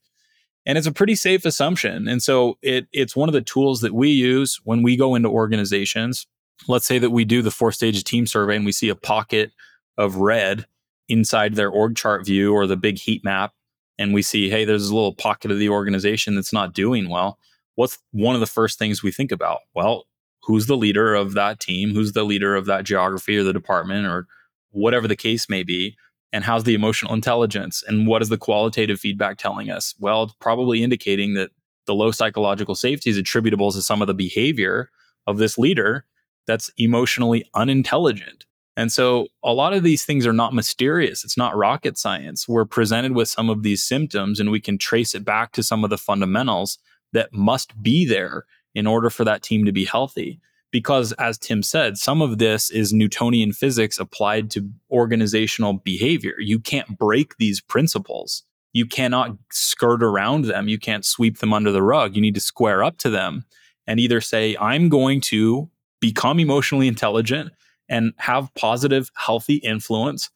[0.66, 2.08] And it's a pretty safe assumption.
[2.08, 5.30] And so it, it's one of the tools that we use when we go into
[5.30, 6.26] organizations.
[6.68, 9.50] Let's say that we do the four stage team survey and we see a pocket
[9.96, 10.66] of red
[11.08, 13.54] inside their org chart view or the big heat map
[13.98, 17.38] and we see, hey, there's a little pocket of the organization that's not doing well,
[17.76, 19.60] what's one of the first things we think about?
[19.74, 20.06] Well,
[20.42, 21.94] who's the leader of that team?
[21.94, 24.26] Who's the leader of that geography or the department or
[24.70, 25.96] whatever the case may be?
[26.32, 27.84] And how's the emotional intelligence?
[27.86, 29.94] And what is the qualitative feedback telling us?
[30.00, 31.50] Well, it's probably indicating that
[31.86, 34.90] the low psychological safety is attributable to some of the behavior
[35.26, 36.04] of this leader
[36.46, 38.46] that's emotionally unintelligent.
[38.76, 41.24] And so a lot of these things are not mysterious.
[41.24, 42.48] It's not rocket science.
[42.48, 45.84] We're presented with some of these symptoms and we can trace it back to some
[45.84, 46.78] of the fundamentals
[47.12, 50.40] that must be there in order for that team to be healthy.
[50.72, 56.34] Because as Tim said, some of this is Newtonian physics applied to organizational behavior.
[56.40, 58.42] You can't break these principles.
[58.72, 60.66] You cannot skirt around them.
[60.66, 62.16] You can't sweep them under the rug.
[62.16, 63.44] You need to square up to them
[63.86, 65.70] and either say, I'm going to
[66.00, 67.52] become emotionally intelligent
[67.88, 70.30] and have positive, healthy influence,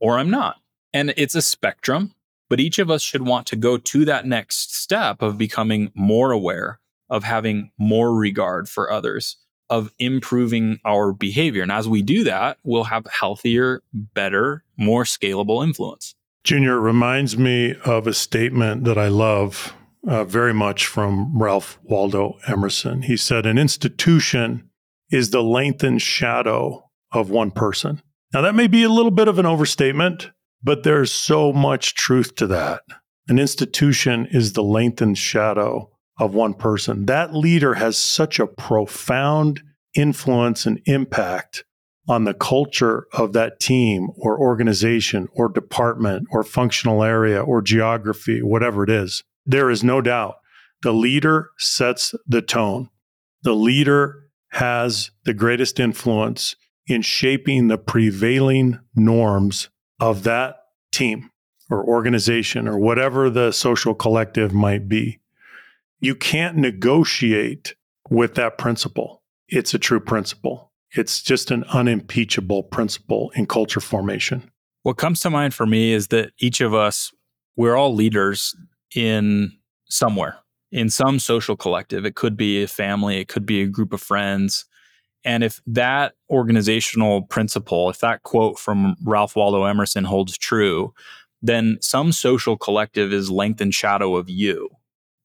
[0.00, 0.56] or I'm not.
[0.92, 2.14] And it's a spectrum,
[2.48, 6.30] but each of us should want to go to that next step of becoming more
[6.30, 6.80] aware,
[7.10, 9.36] of having more regard for others,
[9.70, 11.62] of improving our behavior.
[11.62, 16.14] And as we do that, we'll have healthier, better, more scalable influence.
[16.44, 19.74] Junior reminds me of a statement that I love
[20.06, 23.02] uh, very much from Ralph Waldo Emerson.
[23.02, 24.68] He said, An institution
[25.10, 26.83] is the lengthened shadow
[27.14, 28.02] of one person.
[28.32, 30.30] Now, that may be a little bit of an overstatement,
[30.62, 32.82] but there's so much truth to that.
[33.28, 37.06] An institution is the lengthened shadow of one person.
[37.06, 39.62] That leader has such a profound
[39.94, 41.64] influence and impact
[42.08, 48.42] on the culture of that team or organization or department or functional area or geography,
[48.42, 49.22] whatever it is.
[49.46, 50.34] There is no doubt
[50.82, 52.90] the leader sets the tone.
[53.42, 56.56] The leader has the greatest influence
[56.86, 59.68] in shaping the prevailing norms
[60.00, 60.56] of that
[60.92, 61.30] team
[61.70, 65.20] or organization or whatever the social collective might be.
[66.00, 67.74] You can't negotiate
[68.10, 69.22] with that principle.
[69.48, 70.72] It's a true principle.
[70.92, 74.50] It's just an unimpeachable principle in culture formation.
[74.82, 77.12] What comes to mind for me is that each of us,
[77.56, 78.54] we're all leaders
[78.94, 79.52] in
[79.86, 80.38] somewhere,
[80.70, 82.04] in some social collective.
[82.04, 84.66] It could be a family, it could be a group of friends.
[85.24, 90.92] And if that organizational principle, if that quote from Ralph Waldo Emerson holds true,
[91.40, 94.68] then some social collective is lengthened shadow of you.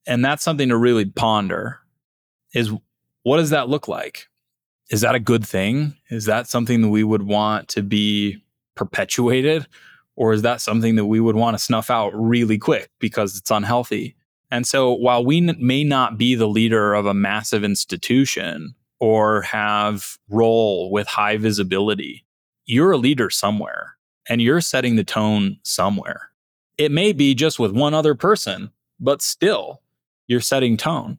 [0.06, 1.80] And that's something to really ponder
[2.54, 2.72] is
[3.22, 4.28] what does that look like?
[4.90, 5.96] Is that a good thing?
[6.10, 8.42] Is that something that we would want to be
[8.74, 9.66] perpetuated?
[10.16, 13.50] Or is that something that we would want to snuff out really quick because it's
[13.50, 14.16] unhealthy?
[14.50, 19.42] And so while we n- may not be the leader of a massive institution or
[19.42, 22.24] have role with high visibility,
[22.66, 23.96] you're a leader somewhere
[24.28, 26.30] and you're setting the tone somewhere.
[26.78, 28.70] It may be just with one other person,
[29.00, 29.82] but still
[30.28, 31.18] you're setting tone.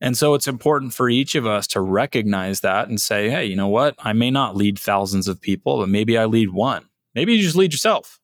[0.00, 3.56] And so it's important for each of us to recognize that and say, hey, you
[3.56, 3.94] know what?
[3.98, 6.84] I may not lead thousands of people, but maybe I lead one.
[7.14, 8.20] Maybe you just lead yourself.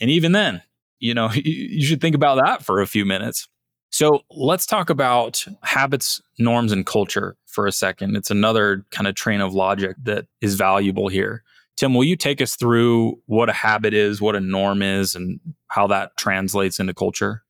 [0.00, 0.62] And even then,
[1.00, 3.48] you know, you should think about that for a few minutes.
[3.94, 8.16] So let's talk about habits, norms, and culture for a second.
[8.16, 11.44] It's another kind of train of logic that is valuable here.
[11.76, 15.38] Tim, will you take us through what a habit is, what a norm is, and
[15.68, 17.44] how that translates into culture?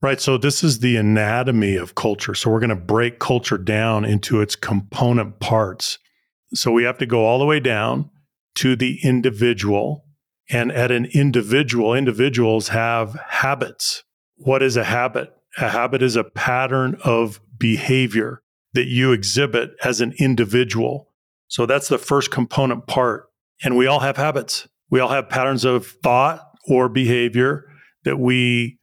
[0.00, 0.18] Right.
[0.22, 2.34] So this is the anatomy of culture.
[2.34, 5.98] So we're going to break culture down into its component parts.
[6.54, 8.08] So we have to go all the way down
[8.54, 10.06] to the individual.
[10.48, 14.02] And at an individual, individuals have habits.
[14.36, 15.34] What is a habit?
[15.58, 18.42] A habit is a pattern of behavior
[18.72, 21.12] that you exhibit as an individual.
[21.48, 23.28] So that's the first component part.
[23.62, 24.68] And we all have habits.
[24.90, 27.64] We all have patterns of thought or behavior
[28.04, 28.78] that we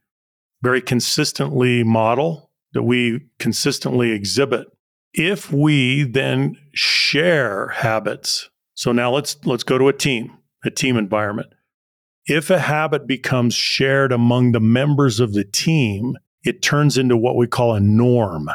[0.62, 4.66] very consistently model, that we consistently exhibit.
[5.14, 10.96] If we then share habits, so now let's let's go to a team, a team
[10.96, 11.48] environment.
[12.26, 16.16] If a habit becomes shared among the members of the team,
[16.48, 18.50] it turns into what we call a norm.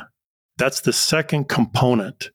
[0.57, 2.31] That's the second component.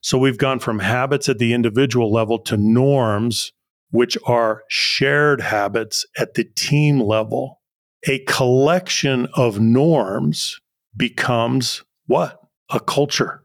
[0.00, 3.52] So we've gone from habits at the individual level to norms,
[3.90, 7.60] which are shared habits at the team level
[8.08, 10.60] a collection of norms
[10.96, 12.40] becomes what?
[12.70, 13.44] A culture.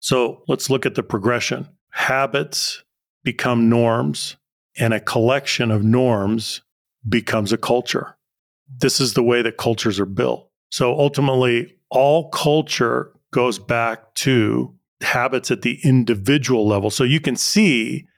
[0.00, 1.68] So let's look at the progression.
[1.90, 2.82] Habits
[3.22, 4.36] become norms,
[4.76, 6.60] and a collection of norms
[7.08, 8.16] becomes a culture.
[8.78, 10.50] This is the way that cultures are built.
[10.74, 16.90] So ultimately, all culture goes back to habits at the individual level.
[16.90, 18.08] So you can see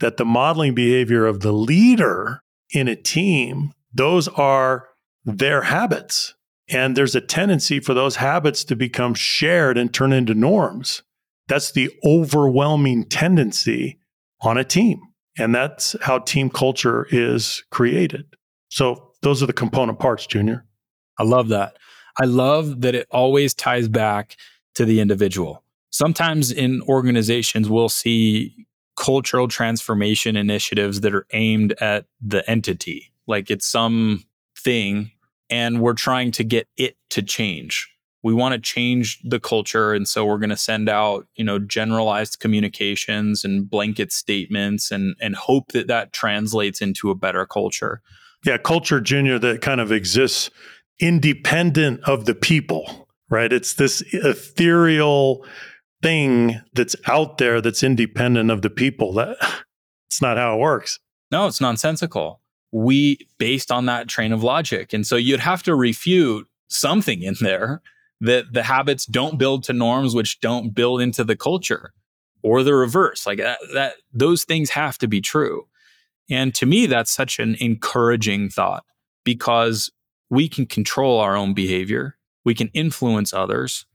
[0.00, 4.88] that the modeling behavior of the leader in a team, those are
[5.24, 6.34] their habits.
[6.68, 11.02] And there's a tendency for those habits to become shared and turn into norms.
[11.48, 13.98] That's the overwhelming tendency
[14.42, 15.00] on a team.
[15.38, 18.26] And that's how team culture is created.
[18.68, 20.66] So those are the component parts, Junior.
[21.18, 21.78] I love that.
[22.20, 24.36] I love that it always ties back
[24.74, 25.62] to the individual.
[25.90, 33.50] Sometimes in organizations, we'll see cultural transformation initiatives that are aimed at the entity, like
[33.50, 34.24] it's some
[34.56, 35.10] thing
[35.50, 37.88] and we're trying to get it to change.
[38.22, 41.58] We want to change the culture and so we're going to send out, you know,
[41.58, 48.00] generalized communications and blanket statements and and hope that that translates into a better culture.
[48.44, 50.50] Yeah, culture junior that kind of exists
[51.00, 53.52] independent of the people, right?
[53.52, 55.44] It's this ethereal
[56.02, 59.12] thing that's out there that's independent of the people.
[59.14, 59.36] That
[60.08, 60.98] it's not how it works.
[61.30, 64.92] No, it's nonsensical we based on that train of logic.
[64.92, 67.82] And so you'd have to refute something in there
[68.22, 71.92] that the habits don't build to norms which don't build into the culture
[72.42, 75.66] or the reverse like that, that those things have to be true
[76.30, 78.84] and to me that's such an encouraging thought
[79.22, 79.90] because
[80.32, 83.86] we can control our own behavior we can influence others,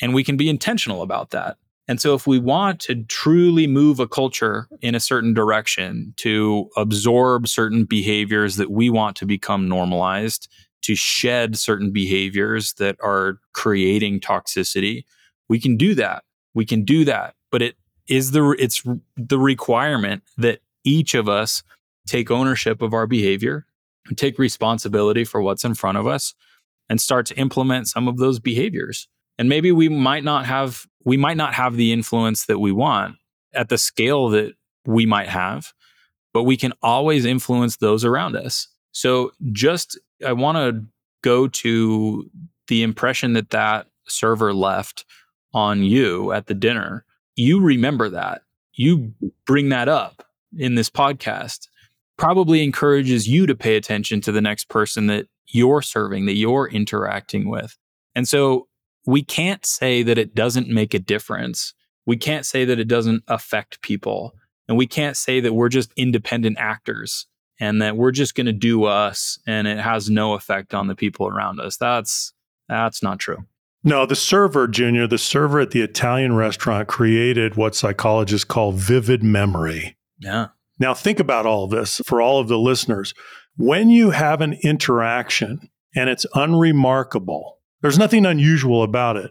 [0.00, 1.56] and we can be intentional about that.
[1.88, 6.68] And so, if we want to truly move a culture in a certain direction, to
[6.76, 10.48] absorb certain behaviors that we want to become normalized,
[10.82, 15.04] to shed certain behaviors that are creating toxicity,
[15.48, 16.24] we can do that.
[16.54, 17.34] We can do that.
[17.50, 17.76] But it
[18.08, 18.82] is the it's
[19.16, 21.62] the requirement that each of us
[22.06, 23.66] take ownership of our behavior,
[24.14, 26.34] take responsibility for what's in front of us,
[26.88, 29.08] and start to implement some of those behaviors.
[29.38, 33.16] And maybe we might not have we might not have the influence that we want
[33.54, 34.54] at the scale that
[34.86, 35.72] we might have,
[36.32, 38.68] but we can always influence those around us.
[38.92, 40.84] So just I want to
[41.22, 42.30] go to
[42.68, 45.04] the impression that that server left
[45.52, 47.04] on you at the dinner.
[47.34, 48.42] You remember that.
[48.74, 49.14] You
[49.46, 50.24] bring that up
[50.56, 51.68] in this podcast.
[52.16, 56.68] Probably encourages you to pay attention to the next person that you're serving, that you're
[56.68, 57.76] interacting with.
[58.14, 58.68] And so
[59.06, 61.74] we can't say that it doesn't make a difference.
[62.06, 64.34] We can't say that it doesn't affect people.
[64.68, 67.26] And we can't say that we're just independent actors
[67.60, 70.94] and that we're just going to do us and it has no effect on the
[70.94, 71.76] people around us.
[71.76, 72.32] That's
[72.68, 73.44] that's not true.
[73.84, 79.22] No, the server, Junior, the server at the Italian restaurant created what psychologists call vivid
[79.22, 79.96] memory.
[80.18, 80.48] Yeah.
[80.78, 83.14] Now, think about all this for all of the listeners.
[83.56, 89.30] When you have an interaction and it's unremarkable, there's nothing unusual about it.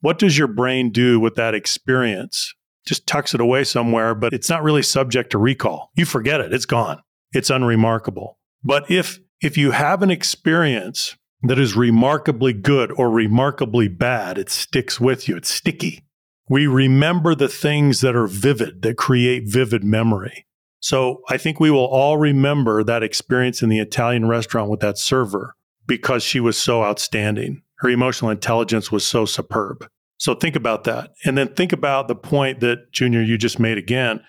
[0.00, 2.52] What does your brain do with that experience?
[2.86, 5.90] Just tucks it away somewhere, but it's not really subject to recall.
[5.96, 7.00] You forget it, it's gone.
[7.32, 8.38] It's unremarkable.
[8.62, 14.50] But if if you have an experience that is remarkably good or remarkably bad, it
[14.50, 15.36] sticks with you.
[15.36, 16.04] It's sticky.
[16.48, 20.46] We remember the things that are vivid, that create vivid memory.
[20.84, 24.98] So I think we will all remember that experience in the Italian restaurant with that
[24.98, 25.56] server
[25.86, 29.88] because she was so outstanding her emotional intelligence was so superb.
[30.18, 31.12] So think about that.
[31.24, 34.20] And then think about the point that, Junior, you just made again.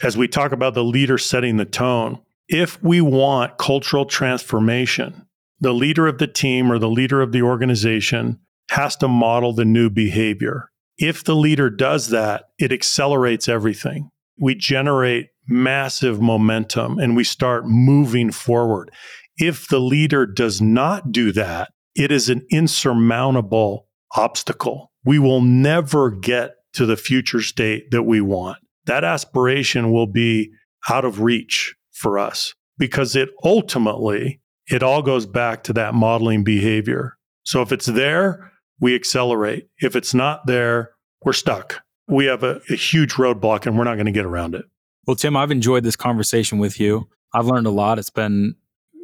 [0.00, 5.26] As we talk about the leader setting the tone, if we want cultural transformation,
[5.58, 8.38] the leader of the team or the leader of the organization
[8.70, 10.70] has to model the new behavior.
[10.98, 14.10] If the leader does that, it accelerates everything.
[14.38, 18.90] We generate massive momentum and we start moving forward.
[19.36, 24.92] If the leader does not do that, it is an insurmountable obstacle.
[25.04, 28.58] We will never get to the future state that we want.
[28.86, 30.52] That aspiration will be
[30.88, 36.44] out of reach for us because it ultimately it all goes back to that modeling
[36.44, 37.16] behavior.
[37.42, 39.68] So if it's there, we accelerate.
[39.78, 40.92] If it's not there,
[41.22, 41.82] we're stuck.
[42.08, 44.64] We have a, a huge roadblock and we're not going to get around it.
[45.06, 47.08] Well, Tim, I've enjoyed this conversation with you.
[47.32, 47.98] I've learned a lot.
[47.98, 48.54] It's been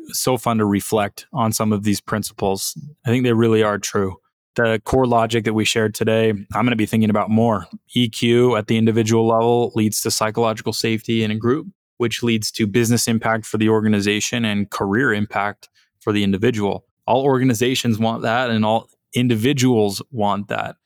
[0.08, 2.78] so fun to reflect on some of these principles.
[3.06, 4.16] I think they really are true.
[4.56, 7.66] The core logic that we shared today, I'm going to be thinking about more.
[7.94, 11.66] EQ at the individual level leads to psychological safety in a group,
[11.98, 15.68] which leads to business impact for the organization and career impact
[16.00, 16.86] for the individual.
[17.06, 20.76] All organizations want that and all individuals want that.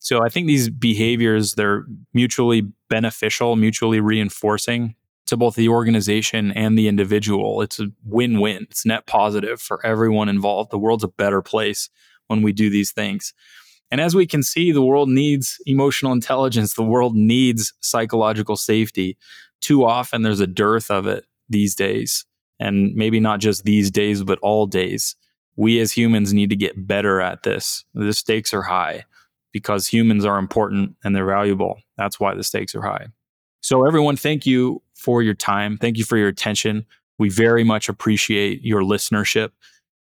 [0.00, 1.84] So I think these behaviors they're
[2.14, 4.94] mutually beneficial, mutually reinforcing
[5.26, 7.60] to both the organization and the individual.
[7.60, 10.70] It's a win win, it's net positive for everyone involved.
[10.70, 11.90] The world's a better place
[12.28, 13.34] when we do these things.
[13.90, 19.16] And as we can see, the world needs emotional intelligence, the world needs psychological safety.
[19.60, 22.24] Too often, there's a dearth of it these days.
[22.60, 25.16] And maybe not just these days, but all days.
[25.56, 27.84] We as humans need to get better at this.
[27.94, 29.04] The stakes are high
[29.52, 31.80] because humans are important and they're valuable.
[31.96, 33.06] That's why the stakes are high.
[33.60, 35.76] So, everyone, thank you for your time.
[35.76, 36.86] Thank you for your attention.
[37.18, 39.50] We very much appreciate your listenership.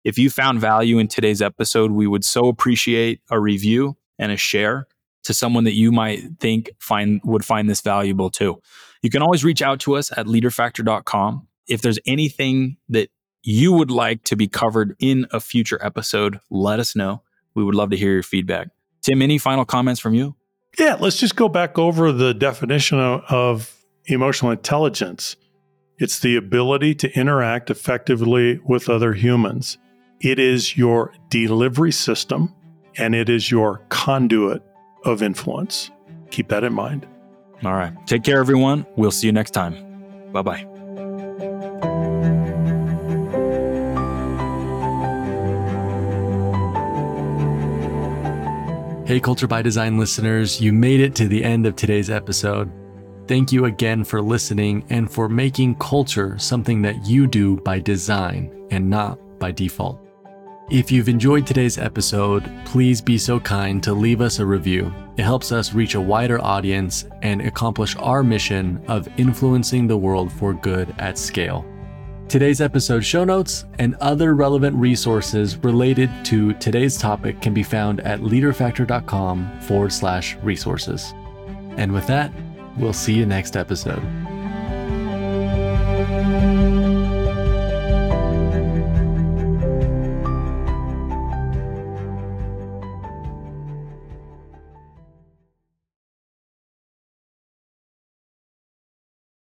[0.03, 4.37] If you found value in today's episode, we would so appreciate a review and a
[4.37, 4.87] share
[5.23, 8.61] to someone that you might think find would find this valuable too.
[9.01, 11.47] You can always reach out to us at leaderfactor.com.
[11.67, 13.09] If there's anything that
[13.41, 17.21] you would like to be covered in a future episode, let us know.
[17.55, 18.69] We would love to hear your feedback.
[19.05, 20.35] Tim, any final comments from you?
[20.79, 25.35] Yeah, let's just go back over the definition of, of emotional intelligence.
[25.99, 29.77] It's the ability to interact effectively with other humans.
[30.21, 32.53] It is your delivery system
[32.97, 34.63] and it is your conduit
[35.03, 35.91] of influence.
[36.31, 37.05] Keep that in mind.
[37.63, 37.93] All right.
[38.07, 38.87] Take care, everyone.
[38.95, 40.31] We'll see you next time.
[40.31, 40.74] Bye bye.
[49.05, 52.71] Hey, Culture by Design listeners, you made it to the end of today's episode.
[53.27, 58.67] Thank you again for listening and for making culture something that you do by design
[58.71, 59.99] and not by default.
[60.71, 64.91] If you've enjoyed today's episode, please be so kind to leave us a review.
[65.17, 70.33] It helps us reach a wider audience and accomplish our mission of influencing the world
[70.33, 71.63] for good at scale.
[72.27, 77.99] Today's episode show notes and other relevant resources related to today's topic can be found
[78.01, 81.13] at leaderfactor.com forward slash resources.
[81.77, 82.31] And with that,
[82.77, 84.01] we'll see you next episode.